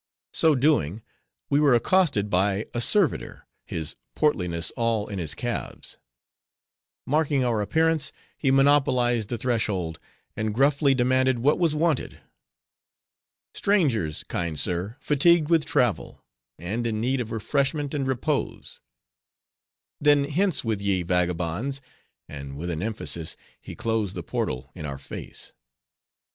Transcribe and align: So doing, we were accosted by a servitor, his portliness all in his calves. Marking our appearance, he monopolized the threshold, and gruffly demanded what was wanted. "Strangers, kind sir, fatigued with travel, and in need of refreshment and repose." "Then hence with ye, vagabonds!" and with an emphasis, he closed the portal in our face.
So 0.33 0.55
doing, 0.55 1.03
we 1.51 1.59
were 1.59 1.75
accosted 1.75 2.27
by 2.27 2.65
a 2.73 2.81
servitor, 2.81 3.45
his 3.67 3.95
portliness 4.15 4.71
all 4.75 5.07
in 5.07 5.19
his 5.19 5.35
calves. 5.35 5.99
Marking 7.05 7.43
our 7.45 7.61
appearance, 7.61 8.11
he 8.35 8.49
monopolized 8.49 9.29
the 9.29 9.37
threshold, 9.37 9.99
and 10.35 10.55
gruffly 10.55 10.95
demanded 10.95 11.37
what 11.37 11.59
was 11.59 11.75
wanted. 11.75 12.19
"Strangers, 13.53 14.23
kind 14.23 14.59
sir, 14.59 14.97
fatigued 14.99 15.51
with 15.51 15.65
travel, 15.65 16.25
and 16.57 16.87
in 16.87 16.99
need 16.99 17.21
of 17.21 17.31
refreshment 17.31 17.93
and 17.93 18.07
repose." 18.07 18.79
"Then 19.99 20.23
hence 20.23 20.63
with 20.63 20.81
ye, 20.81 21.03
vagabonds!" 21.03 21.79
and 22.27 22.57
with 22.57 22.71
an 22.71 22.81
emphasis, 22.81 23.37
he 23.61 23.75
closed 23.75 24.15
the 24.15 24.23
portal 24.23 24.71
in 24.73 24.83
our 24.83 24.97
face. 24.97 25.53